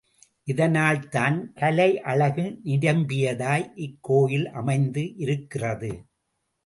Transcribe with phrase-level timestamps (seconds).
[0.47, 5.91] இதனால்தான் கலை அழகு நிரம்பியதாய் இக்கோயில் அமைந்து இருக்கிறது.